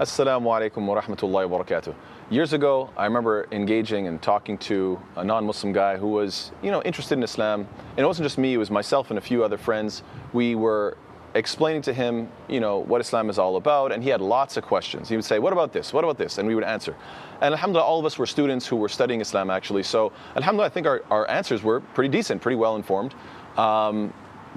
Assalamu 0.00 0.46
alaikum 0.46 0.86
wa 0.86 0.98
rahmatullahi 0.98 1.46
wa 1.46 1.62
barakatuh. 1.62 1.94
Years 2.30 2.54
ago, 2.54 2.88
I 2.96 3.04
remember 3.04 3.46
engaging 3.52 4.06
and 4.06 4.22
talking 4.22 4.56
to 4.56 4.98
a 5.16 5.22
non-Muslim 5.22 5.74
guy 5.74 5.98
who 5.98 6.06
was, 6.06 6.52
you 6.62 6.70
know, 6.70 6.80
interested 6.84 7.18
in 7.18 7.22
Islam. 7.22 7.68
And 7.90 7.98
it 7.98 8.06
wasn't 8.06 8.24
just 8.24 8.38
me, 8.38 8.54
it 8.54 8.56
was 8.56 8.70
myself 8.70 9.10
and 9.10 9.18
a 9.18 9.20
few 9.20 9.44
other 9.44 9.58
friends. 9.58 10.02
We 10.32 10.54
were 10.54 10.96
explaining 11.34 11.82
to 11.82 11.92
him, 11.92 12.30
you 12.48 12.60
know, 12.60 12.78
what 12.78 13.02
Islam 13.02 13.28
is 13.28 13.38
all 13.38 13.56
about, 13.56 13.92
and 13.92 14.02
he 14.02 14.08
had 14.08 14.22
lots 14.22 14.56
of 14.56 14.64
questions. 14.64 15.10
He 15.10 15.16
would 15.16 15.24
say, 15.26 15.38
what 15.38 15.52
about 15.52 15.74
this? 15.74 15.92
What 15.92 16.02
about 16.02 16.16
this? 16.16 16.38
And 16.38 16.48
we 16.48 16.54
would 16.54 16.64
answer. 16.64 16.96
And 17.42 17.52
alhamdulillah, 17.52 17.86
all 17.86 17.98
of 17.98 18.06
us 18.06 18.16
were 18.16 18.24
students 18.24 18.66
who 18.66 18.76
were 18.76 18.88
studying 18.88 19.20
Islam 19.20 19.50
actually. 19.50 19.82
So 19.82 20.12
alhamdulillah, 20.34 20.68
I 20.68 20.70
think 20.70 20.86
our, 20.86 21.02
our 21.10 21.28
answers 21.30 21.62
were 21.62 21.80
pretty 21.80 22.08
decent, 22.08 22.40
pretty 22.40 22.56
well 22.56 22.76
informed. 22.76 23.14
Um, 23.58 24.14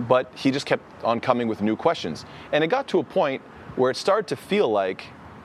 but 0.07 0.31
he 0.35 0.51
just 0.51 0.65
kept 0.65 1.03
on 1.03 1.19
coming 1.19 1.49
with 1.49 1.61
new 1.61 1.75
questions. 1.75 2.23
And 2.53 2.63
it 2.63 2.67
got 2.67 2.87
to 2.87 2.99
a 2.99 3.03
point 3.03 3.41
where 3.75 3.91
it 3.91 3.97
started 3.97 4.27
to 4.27 4.37
feel 4.37 4.69
like 4.69 5.03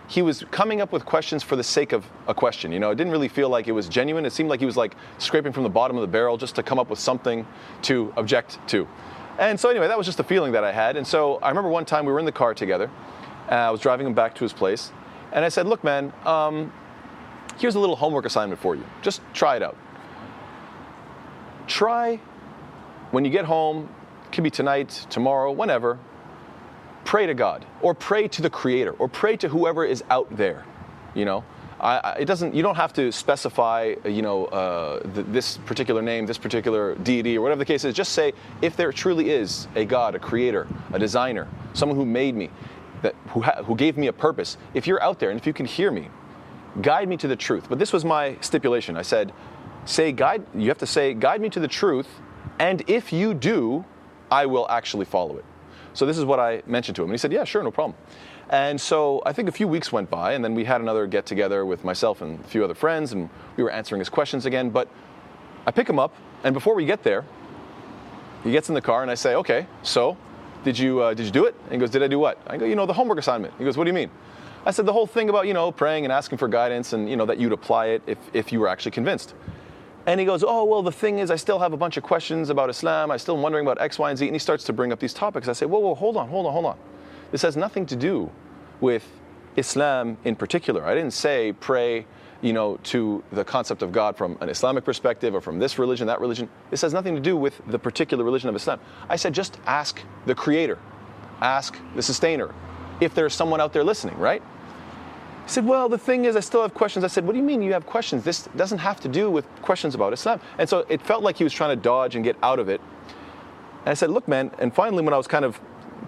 he 0.09 0.23
was 0.23 0.43
coming 0.51 0.81
up 0.81 0.91
with 0.91 1.05
questions 1.05 1.43
for 1.43 1.55
the 1.55 1.63
sake 1.63 1.93
of 1.93 2.07
a 2.27 2.35
question. 2.35 2.73
You 2.73 2.81
know, 2.81 2.91
it 2.91 2.95
didn't 2.95 3.13
really 3.13 3.29
feel 3.29 3.51
like 3.51 3.69
it 3.69 3.73
was 3.73 3.89
genuine. 3.89 4.25
It 4.25 4.33
seemed 4.33 4.49
like 4.49 4.59
he 4.59 4.67
was 4.67 4.77
like 4.77 4.97
scraping 5.19 5.53
from 5.53 5.65
the 5.65 5.69
bottom 5.69 5.99
of 5.99 6.01
the 6.01 6.09
barrel 6.09 6.39
just 6.39 6.55
to 6.57 6.63
come 6.63 6.79
up 6.79 6.89
with 6.89 6.99
something 6.99 7.47
to 7.83 8.13
object 8.17 8.59
to. 8.69 8.89
And 9.39 9.61
so 9.61 9.69
anyway, 9.69 9.87
that 9.87 9.99
was 9.99 10.07
just 10.07 10.19
a 10.19 10.25
feeling 10.25 10.53
that 10.53 10.65
I 10.65 10.73
had. 10.73 10.97
And 10.97 11.07
so 11.07 11.37
I 11.37 11.51
remember 11.51 11.69
one 11.69 11.85
time 11.85 12.07
we 12.07 12.13
were 12.13 12.19
in 12.19 12.25
the 12.25 12.33
car 12.33 12.55
together. 12.55 12.91
Uh, 13.51 13.55
I 13.55 13.71
was 13.71 13.81
driving 13.81 14.07
him 14.07 14.15
back 14.15 14.35
to 14.37 14.45
his 14.45 14.53
place, 14.53 14.93
and 15.33 15.45
I 15.45 15.49
said, 15.49 15.67
"Look, 15.67 15.85
man, 15.85 16.13
um, 16.27 16.73
here's 17.59 17.77
a 17.77 17.81
little 17.81 17.97
homework 17.97 18.27
assignment 18.27 18.61
for 18.61 18.75
you. 18.75 18.85
Just 19.01 19.21
try 19.33 19.57
it 19.57 19.63
out. 19.63 19.77
Try 21.67 22.17
when 23.11 23.25
you 23.25 23.31
get 23.31 23.45
home. 23.45 23.89
It 24.27 24.33
could 24.33 24.45
be 24.45 24.51
tonight, 24.51 25.07
tomorrow, 25.09 25.53
whenever 25.53 25.99
pray 27.09 27.25
to 27.25 27.33
God 27.33 27.65
or 27.81 27.95
pray 27.95 28.29
to 28.29 28.43
the 28.43 28.51
Creator 28.51 28.93
or 28.99 29.09
pray 29.09 29.35
to 29.35 29.49
whoever 29.49 29.83
is 29.83 30.05
out 30.11 30.29
there. 30.37 30.67
You 31.15 31.25
know, 31.25 31.43
I, 31.81 31.97
I, 31.97 32.13
it 32.17 32.27
doesn't. 32.27 32.55
You 32.55 32.63
don't 32.63 32.75
have 32.75 32.93
to 32.93 33.11
specify. 33.11 33.95
You 34.05 34.21
know, 34.21 34.45
uh, 34.47 35.01
this 35.05 35.57
particular 35.65 36.03
name, 36.03 36.27
this 36.27 36.37
particular 36.37 36.97
deity, 36.97 37.39
or 37.39 37.41
whatever 37.41 37.61
the 37.61 37.65
case 37.65 37.87
is. 37.87 37.95
Just 37.95 38.13
say 38.13 38.35
if 38.61 38.77
there 38.77 38.93
truly 38.93 39.31
is 39.31 39.69
a 39.75 39.87
God, 39.87 40.17
a 40.17 40.19
Creator, 40.19 40.69
a 40.93 40.99
designer, 40.99 41.49
someone 41.73 41.97
who 41.97 42.05
made 42.05 42.35
me, 42.35 42.51
that 43.01 43.15
who 43.29 43.41
ha- 43.41 43.63
who 43.63 43.75
gave 43.75 43.97
me 43.97 44.09
a 44.09 44.13
purpose. 44.13 44.59
If 44.75 44.87
you're 44.87 45.03
out 45.03 45.19
there 45.19 45.31
and 45.31 45.41
if 45.41 45.47
you 45.47 45.55
can 45.55 45.65
hear 45.65 45.91
me, 45.91 46.11
guide 46.83 47.09
me 47.09 47.17
to 47.17 47.27
the 47.27 47.37
truth. 47.37 47.71
But 47.71 47.79
this 47.79 47.91
was 47.91 48.05
my 48.05 48.37
stipulation. 48.43 48.99
I 48.99 49.03
said, 49.03 49.33
say 49.87 50.13
guide. 50.13 50.45
You 50.55 50.69
have 50.69 50.79
to 50.79 50.87
say 50.87 51.15
guide 51.15 51.41
me 51.41 51.49
to 51.49 51.61
the 51.61 51.69
truth, 51.69 52.21
and 52.59 52.85
if 52.87 53.15
you 53.15 53.33
do, 53.33 53.87
I 54.31 54.45
will 54.45 54.67
actually 54.69 55.07
follow 55.07 55.39
it. 55.39 55.47
So 55.95 56.07
this 56.07 56.19
is 56.19 56.25
what 56.25 56.39
I 56.39 56.63
mentioned 56.67 56.97
to 56.97 57.03
him. 57.03 57.09
And 57.09 57.15
he 57.15 57.19
said, 57.19 57.33
Yeah, 57.33 57.45
sure, 57.45 57.63
no 57.63 57.71
problem. 57.71 57.97
And 58.51 58.81
so 58.81 59.23
I 59.27 59.33
think 59.33 59.49
a 59.49 59.53
few 59.53 59.69
weeks 59.69 59.93
went 59.93 60.09
by, 60.09 60.33
and 60.33 60.43
then 60.43 60.55
we 60.55 60.65
had 60.65 60.81
another 60.81 61.07
get 61.07 61.27
together 61.27 61.67
with 61.67 61.85
myself 61.85 62.23
and 62.23 62.41
a 62.41 62.49
few 62.49 62.65
other 62.65 62.75
friends, 62.75 63.13
and 63.13 63.29
we 63.57 63.63
were 63.63 63.71
answering 63.71 63.99
his 63.99 64.09
questions 64.09 64.47
again. 64.47 64.71
But 64.71 64.89
I 65.67 65.71
pick 65.71 65.89
him 65.89 65.99
up, 65.99 66.15
and 66.45 66.55
before 66.55 66.75
we 66.75 66.87
get 66.87 67.03
there, 67.03 67.25
he 68.45 68.53
gets 68.53 68.69
in 68.69 68.75
the 68.75 68.81
car, 68.81 69.03
and 69.03 69.11
I 69.11 69.15
say, 69.15 69.35
Okay, 69.35 69.67
so 69.83 70.17
did 70.65 70.79
you, 70.79 71.01
uh, 71.01 71.15
did 71.15 71.27
you 71.27 71.33
do 71.33 71.45
it? 71.45 71.55
And 71.65 71.73
he 71.73 71.79
goes, 71.79 71.91
Did 71.91 72.03
I 72.03 72.09
do 72.09 72.19
what? 72.19 72.41
I 72.47 72.57
go, 72.57 72.65
You 72.65 72.77
know, 72.77 72.87
the 72.87 72.93
homework 72.93 73.19
assignment. 73.19 73.55
He 73.59 73.65
goes, 73.65 73.77
What 73.77 73.85
do 73.85 73.89
you 73.89 73.95
mean? 73.95 74.11
I 74.65 74.71
said, 74.71 74.87
The 74.87 74.93
whole 74.93 75.07
thing 75.07 75.29
about, 75.29 75.47
you 75.47 75.55
know, 75.55 75.71
praying 75.71 76.05
and 76.05 76.13
asking 76.13 76.39
for 76.39 76.49
guidance, 76.49 76.93
and, 76.93 77.09
you 77.09 77.17
know, 77.17 77.27
that 77.27 77.39
you'd 77.39 77.53
apply 77.53 77.87
it 77.87 78.03
if, 78.07 78.19
if 78.33 78.53
you 78.53 78.61
were 78.61 78.69
actually 78.69 78.93
convinced. 78.93 79.35
And 80.09 80.19
he 80.19 80.25
goes, 80.25 80.43
Oh, 80.43 80.65
well, 80.65 80.83
the 80.83 80.91
thing 80.91 81.19
is, 81.19 81.31
I 81.31 81.37
still 81.37 81.59
have 81.59 81.75
a 81.75 81.77
bunch 81.77 81.99
of 81.99 82.03
questions 82.03 82.49
about 82.49 82.71
Islam. 82.71 83.11
I'm 83.11 83.19
still 83.19 83.37
wondering 83.37 83.67
about 83.67 83.79
X, 83.79 83.99
Y, 83.99 84.09
and 84.09 84.19
Z. 84.19 84.25
And 84.25 84.35
he 84.35 84.39
starts 84.39 84.65
to 84.65 84.73
bring 84.73 84.91
up 84.91 84.99
these 84.99 85.13
topics. 85.13 85.49
I 85.49 85.53
say, 85.53 85.67
Whoa, 85.67 85.81
whoa, 85.81 85.95
hold 85.95 86.17
on, 86.17 86.31
hold 86.31 86.47
on, 86.47 86.53
hold 86.55 86.65
on. 86.65 86.79
This 87.31 87.43
has 87.43 87.59
nothing 87.59 87.85
to 87.85 87.95
do 87.95 88.31
with 88.81 89.07
Islam 89.57 90.17
in 90.25 90.35
particular. 90.35 90.83
I 90.87 90.95
didn't 90.95 91.11
say 91.11 91.53
pray, 91.53 92.07
you 92.41 92.55
know, 92.55 92.79
to 92.85 93.23
the 93.33 93.45
concept 93.45 93.83
of 93.83 93.93
God 93.93 94.17
from 94.17 94.39
an 94.41 94.49
Islamic 94.49 94.83
perspective 94.83 95.35
or 95.35 95.43
from 95.43 95.59
this 95.59 95.79
religion, 95.79 96.07
that 96.07 96.21
religion. 96.21 96.49
This 96.71 96.81
has 96.81 96.95
nothing 96.95 97.15
to 97.15 97.21
do 97.21 97.37
with 97.37 97.61
the 97.67 97.79
particular 97.79 98.25
religion 98.25 98.49
of 98.49 98.57
Islam. 98.57 98.81
I 99.11 99.17
said, 99.17 99.35
just 99.35 99.59
ask 99.67 100.01
the 100.25 100.35
creator, 100.35 100.79
ask 101.43 101.77
the 101.95 102.03
sustainer, 102.03 102.55
if 103.03 103.15
there's 103.15 103.35
someone 103.35 103.61
out 103.61 103.75
there 103.75 103.85
listening, 103.85 104.17
right? 104.17 104.43
He 105.49 105.55
said, 105.55 105.65
Well, 105.65 105.89
the 105.89 105.97
thing 105.97 106.27
is, 106.27 106.37
I 106.37 106.41
still 106.41 106.61
have 106.61 106.75
questions. 106.75 107.07
I 107.07 107.09
said, 107.09 107.25
What 107.25 107.33
do 107.33 107.39
you 107.39 107.45
mean 107.45 107.63
you 107.63 107.73
have 107.73 107.87
questions? 107.87 108.23
This 108.23 108.51
doesn't 108.55 108.77
have 108.77 109.01
to 109.01 109.09
do 109.09 109.31
with 109.31 109.47
questions 109.63 109.95
about 109.95 110.13
Islam. 110.13 110.43
And 110.59 110.69
so 110.69 110.85
it 110.91 111.01
felt 111.01 111.23
like 111.23 111.39
he 111.39 111.45
was 111.45 111.55
trying 111.55 111.75
to 111.75 111.83
dodge 111.83 112.17
and 112.17 112.23
get 112.23 112.37
out 112.43 112.59
of 112.59 112.69
it. 112.69 112.83
And 113.81 113.89
I 113.89 113.95
said, 113.95 114.11
Look, 114.11 114.29
man. 114.29 114.51
And 114.59 114.75
finally, 114.75 115.03
when 115.03 115.15
I 115.15 115.17
was 115.17 115.27
kind 115.27 115.47
of 115.47 115.59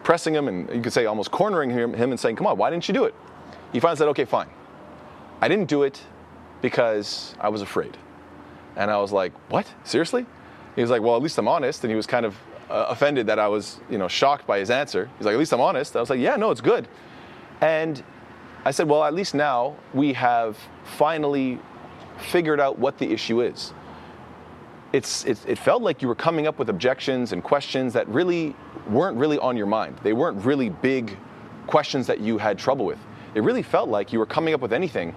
pressing 0.04 0.34
him 0.34 0.46
and 0.46 0.68
you 0.68 0.82
could 0.82 0.92
say 0.92 1.06
almost 1.06 1.30
cornering 1.30 1.70
him, 1.70 1.94
him 1.94 2.10
and 2.10 2.20
saying, 2.20 2.36
Come 2.36 2.46
on, 2.46 2.58
why 2.58 2.68
didn't 2.68 2.86
you 2.86 2.92
do 2.92 3.04
it? 3.04 3.14
He 3.72 3.80
finally 3.80 3.96
said, 3.96 4.08
Okay, 4.08 4.26
fine. 4.26 4.48
I 5.40 5.48
didn't 5.48 5.70
do 5.70 5.84
it 5.84 6.02
because 6.60 7.34
I 7.40 7.48
was 7.48 7.62
afraid. 7.62 7.96
And 8.76 8.90
I 8.90 8.98
was 8.98 9.10
like, 9.10 9.32
What? 9.50 9.72
Seriously? 9.84 10.26
He 10.76 10.82
was 10.82 10.90
like, 10.90 11.00
Well, 11.00 11.16
at 11.16 11.22
least 11.22 11.38
I'm 11.38 11.48
honest. 11.48 11.82
And 11.82 11.90
he 11.90 11.96
was 11.96 12.06
kind 12.06 12.26
of 12.26 12.36
uh, 12.68 12.88
offended 12.90 13.26
that 13.28 13.38
I 13.38 13.48
was, 13.48 13.80
you 13.88 13.96
know, 13.96 14.06
shocked 14.06 14.46
by 14.46 14.58
his 14.58 14.68
answer. 14.68 15.08
He's 15.16 15.24
like, 15.24 15.32
At 15.32 15.38
least 15.38 15.54
I'm 15.54 15.62
honest. 15.62 15.96
I 15.96 16.00
was 16.00 16.10
like, 16.10 16.20
Yeah, 16.20 16.36
no, 16.36 16.50
it's 16.50 16.60
good. 16.60 16.88
And 17.62 18.02
I 18.64 18.70
said, 18.72 18.88
well, 18.88 19.04
at 19.04 19.14
least 19.14 19.34
now 19.34 19.76
we 19.94 20.12
have 20.12 20.58
finally 20.84 21.58
figured 22.18 22.60
out 22.60 22.78
what 22.78 22.98
the 22.98 23.10
issue 23.10 23.40
is. 23.40 23.72
It's, 24.92 25.24
it, 25.24 25.38
it 25.46 25.58
felt 25.58 25.82
like 25.82 26.02
you 26.02 26.08
were 26.08 26.14
coming 26.14 26.46
up 26.46 26.58
with 26.58 26.68
objections 26.68 27.32
and 27.32 27.42
questions 27.42 27.92
that 27.94 28.06
really 28.08 28.54
weren't 28.88 29.16
really 29.16 29.38
on 29.38 29.56
your 29.56 29.66
mind. 29.66 29.98
They 30.02 30.12
weren't 30.12 30.44
really 30.44 30.68
big 30.68 31.16
questions 31.66 32.06
that 32.08 32.20
you 32.20 32.38
had 32.38 32.58
trouble 32.58 32.84
with. 32.84 32.98
It 33.34 33.42
really 33.42 33.62
felt 33.62 33.88
like 33.88 34.12
you 34.12 34.18
were 34.18 34.26
coming 34.26 34.52
up 34.52 34.60
with 34.60 34.72
anything. 34.72 35.14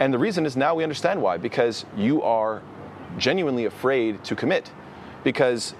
And 0.00 0.12
the 0.12 0.18
reason 0.18 0.46
is 0.46 0.56
now 0.56 0.74
we 0.74 0.82
understand 0.82 1.20
why, 1.20 1.36
because 1.36 1.84
you 1.96 2.22
are 2.22 2.62
genuinely 3.18 3.66
afraid 3.66 4.24
to 4.24 4.34
commit. 4.34 4.72
Because 5.22 5.74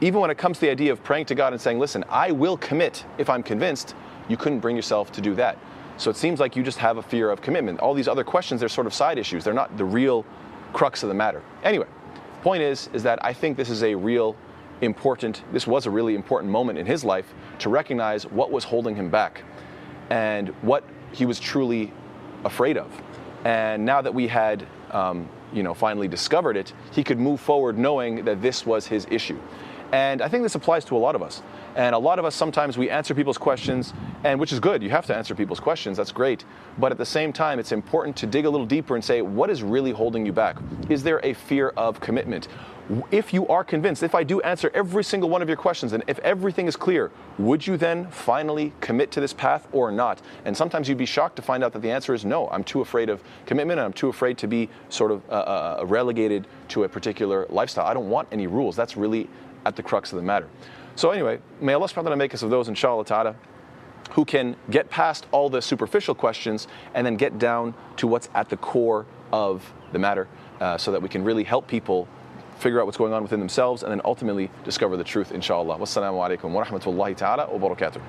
even 0.00 0.20
when 0.20 0.30
it 0.30 0.36
comes 0.36 0.58
to 0.58 0.66
the 0.66 0.70
idea 0.70 0.92
of 0.92 1.02
praying 1.04 1.26
to 1.26 1.34
God 1.36 1.52
and 1.52 1.62
saying, 1.62 1.78
listen, 1.78 2.04
I 2.10 2.32
will 2.32 2.56
commit 2.56 3.06
if 3.18 3.30
I'm 3.30 3.42
convinced, 3.42 3.94
you 4.28 4.36
couldn't 4.36 4.58
bring 4.58 4.74
yourself 4.74 5.12
to 5.12 5.20
do 5.20 5.34
that. 5.36 5.56
So 5.96 6.10
it 6.10 6.16
seems 6.16 6.40
like 6.40 6.56
you 6.56 6.62
just 6.62 6.78
have 6.78 6.96
a 6.96 7.02
fear 7.02 7.30
of 7.30 7.40
commitment. 7.40 7.80
All 7.80 7.94
these 7.94 8.08
other 8.08 8.24
questions, 8.24 8.60
they're 8.60 8.68
sort 8.68 8.86
of 8.86 8.94
side 8.94 9.18
issues. 9.18 9.44
They're 9.44 9.54
not 9.54 9.76
the 9.76 9.84
real 9.84 10.24
crux 10.72 11.02
of 11.02 11.08
the 11.08 11.14
matter. 11.14 11.42
Anyway, 11.62 11.86
the 12.14 12.40
point 12.42 12.62
is, 12.62 12.88
is 12.92 13.02
that 13.02 13.24
I 13.24 13.32
think 13.32 13.56
this 13.56 13.70
is 13.70 13.82
a 13.82 13.94
real 13.94 14.36
important, 14.80 15.42
this 15.52 15.66
was 15.66 15.86
a 15.86 15.90
really 15.90 16.14
important 16.14 16.50
moment 16.50 16.78
in 16.78 16.86
his 16.86 17.04
life 17.04 17.32
to 17.60 17.68
recognize 17.68 18.24
what 18.26 18.50
was 18.50 18.64
holding 18.64 18.96
him 18.96 19.10
back 19.10 19.42
and 20.10 20.48
what 20.62 20.84
he 21.12 21.24
was 21.24 21.38
truly 21.38 21.92
afraid 22.44 22.76
of. 22.76 22.90
And 23.44 23.84
now 23.84 24.02
that 24.02 24.12
we 24.12 24.26
had, 24.26 24.66
um, 24.90 25.28
you 25.52 25.62
know, 25.62 25.74
finally 25.74 26.08
discovered 26.08 26.56
it, 26.56 26.72
he 26.90 27.04
could 27.04 27.18
move 27.18 27.40
forward 27.40 27.78
knowing 27.78 28.24
that 28.24 28.42
this 28.42 28.66
was 28.66 28.86
his 28.86 29.06
issue. 29.10 29.38
And 29.92 30.22
I 30.22 30.28
think 30.28 30.42
this 30.42 30.54
applies 30.54 30.86
to 30.86 30.96
a 30.96 30.98
lot 30.98 31.14
of 31.14 31.22
us. 31.22 31.42
And 31.76 31.94
a 31.94 31.98
lot 31.98 32.18
of 32.18 32.24
us 32.24 32.34
sometimes 32.34 32.78
we 32.78 32.88
answer 32.88 33.14
people's 33.14 33.38
questions, 33.38 33.92
and 34.24 34.40
which 34.40 34.52
is 34.52 34.58
good. 34.58 34.82
You 34.82 34.88
have 34.90 35.06
to 35.06 35.16
answer 35.16 35.34
people's 35.34 35.60
questions. 35.60 35.98
That's 35.98 36.12
great. 36.12 36.44
But 36.78 36.92
at 36.92 36.98
the 36.98 37.06
same 37.06 37.32
time, 37.32 37.58
it's 37.58 37.72
important 37.72 38.16
to 38.16 38.26
dig 38.26 38.46
a 38.46 38.50
little 38.50 38.66
deeper 38.66 38.94
and 38.94 39.04
say, 39.04 39.20
what 39.20 39.50
is 39.50 39.62
really 39.62 39.92
holding 39.92 40.24
you 40.24 40.32
back? 40.32 40.56
Is 40.88 41.02
there 41.02 41.20
a 41.22 41.34
fear 41.34 41.68
of 41.76 42.00
commitment? 42.00 42.48
If 43.10 43.32
you 43.32 43.46
are 43.48 43.62
convinced, 43.62 44.02
if 44.02 44.14
I 44.14 44.24
do 44.24 44.40
answer 44.40 44.70
every 44.74 45.04
single 45.04 45.30
one 45.30 45.40
of 45.40 45.48
your 45.48 45.56
questions, 45.56 45.92
and 45.92 46.02
if 46.08 46.18
everything 46.20 46.66
is 46.66 46.74
clear, 46.74 47.10
would 47.38 47.66
you 47.66 47.76
then 47.76 48.10
finally 48.10 48.72
commit 48.80 49.10
to 49.12 49.20
this 49.20 49.32
path 49.32 49.68
or 49.72 49.92
not? 49.92 50.20
And 50.44 50.56
sometimes 50.56 50.88
you'd 50.88 50.98
be 50.98 51.06
shocked 51.06 51.36
to 51.36 51.42
find 51.42 51.62
out 51.62 51.72
that 51.74 51.82
the 51.82 51.90
answer 51.90 52.12
is 52.12 52.24
no. 52.24 52.48
I'm 52.48 52.64
too 52.64 52.80
afraid 52.80 53.08
of 53.08 53.22
commitment, 53.46 53.78
and 53.78 53.86
I'm 53.86 53.92
too 53.92 54.08
afraid 54.08 54.36
to 54.38 54.48
be 54.48 54.68
sort 54.88 55.12
of 55.12 55.22
uh, 55.30 55.32
uh, 55.32 55.84
relegated 55.86 56.46
to 56.68 56.84
a 56.84 56.88
particular 56.88 57.46
lifestyle. 57.50 57.86
I 57.86 57.94
don't 57.94 58.10
want 58.10 58.28
any 58.32 58.46
rules. 58.46 58.74
That's 58.74 58.96
really 58.96 59.28
at 59.64 59.76
the 59.76 59.82
crux 59.82 60.12
of 60.12 60.16
the 60.16 60.22
matter. 60.22 60.48
So 60.94 61.10
anyway, 61.10 61.38
may 61.60 61.72
Allah 61.72 61.86
subhanahu 61.86 61.96
wa 61.96 62.02
ta'ala 62.02 62.16
make 62.16 62.34
us 62.34 62.42
of 62.42 62.50
those, 62.50 62.68
inshallah 62.68 63.04
ta'ala, 63.04 63.36
who 64.12 64.24
can 64.24 64.56
get 64.70 64.90
past 64.90 65.26
all 65.32 65.48
the 65.48 65.62
superficial 65.62 66.14
questions 66.14 66.68
and 66.94 67.06
then 67.06 67.16
get 67.16 67.38
down 67.38 67.74
to 67.96 68.06
what's 68.06 68.28
at 68.34 68.50
the 68.50 68.56
core 68.58 69.06
of 69.32 69.72
the 69.92 69.98
matter 69.98 70.28
uh, 70.60 70.76
so 70.76 70.92
that 70.92 71.00
we 71.00 71.08
can 71.08 71.24
really 71.24 71.44
help 71.44 71.66
people 71.66 72.06
figure 72.58 72.78
out 72.78 72.86
what's 72.86 72.98
going 72.98 73.12
on 73.12 73.22
within 73.22 73.40
themselves 73.40 73.82
and 73.82 73.90
then 73.90 74.02
ultimately 74.04 74.50
discover 74.64 74.96
the 74.96 75.04
truth, 75.04 75.32
inshallah. 75.32 75.78
Wassalamu 75.78 76.38
alaikum 76.38 76.50
wa 76.50 76.64
rahmatullahi 76.64 77.16
ta'ala 77.16 77.48
wa 77.50 77.68
barakatuh. 77.68 78.02